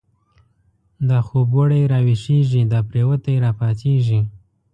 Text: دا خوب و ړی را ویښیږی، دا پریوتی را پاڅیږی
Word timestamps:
دا 1.09 1.19
خوب 1.27 1.47
و 1.57 1.61
ړی 1.69 1.81
را 1.91 1.99
ویښیږی، 2.05 2.61
دا 2.71 2.79
پریوتی 2.87 3.35
را 3.43 3.51
پاڅیږی 3.57 4.21